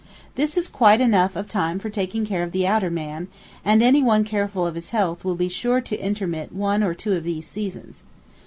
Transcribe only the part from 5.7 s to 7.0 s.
to intermit one or